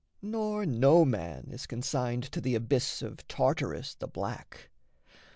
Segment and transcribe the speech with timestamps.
[0.23, 4.71] Nor no man is consigned to the abyss Of Tartarus, the black.